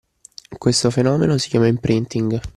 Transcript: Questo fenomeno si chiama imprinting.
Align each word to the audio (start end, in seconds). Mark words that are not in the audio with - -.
Questo 0.57 0.89
fenomeno 0.89 1.37
si 1.37 1.49
chiama 1.49 1.67
imprinting. 1.67 2.41